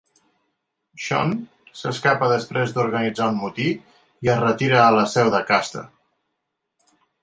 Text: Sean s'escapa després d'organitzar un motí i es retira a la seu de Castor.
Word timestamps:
Sean 1.07 1.33
s'escapa 1.81 2.31
després 2.33 2.75
d'organitzar 2.79 3.29
un 3.37 3.39
motí 3.45 3.69
i 3.79 4.35
es 4.37 4.43
retira 4.49 4.85
a 4.89 4.93
la 5.01 5.09
seu 5.17 5.35
de 5.39 5.47
Castor. 5.55 5.91